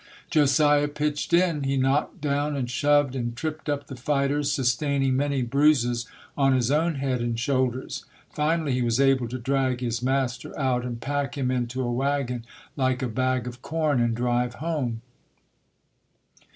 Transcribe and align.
Josiah 0.31 0.87
pitched 0.87 1.31
in. 1.31 1.61
He 1.61 1.77
knocked 1.77 2.21
down 2.21 2.55
and 2.55 2.67
shoved 2.67 3.15
and 3.15 3.35
tripped 3.35 3.69
up 3.69 3.85
the 3.85 3.95
fighters, 3.95 4.51
sustaining 4.51 5.15
many 5.15 5.43
bruises 5.43 6.07
on 6.35 6.53
his 6.55 6.71
own 6.71 6.95
head 6.95 7.21
and 7.21 7.39
shoulders. 7.39 8.03
Finally 8.31 8.71
he 8.73 8.81
was 8.81 8.99
able 8.99 9.27
to 9.27 9.37
drag 9.37 9.79
his 9.79 10.01
master 10.01 10.57
out 10.57 10.83
and 10.83 11.01
pack 11.01 11.37
him 11.37 11.51
into 11.51 11.83
a 11.83 11.91
wagon 11.93 12.43
like 12.75 13.03
a 13.03 13.07
bag 13.07 13.45
of 13.45 13.61
corn 13.61 14.01
and 14.01 14.15
drive 14.15 14.55
home. 14.55 15.03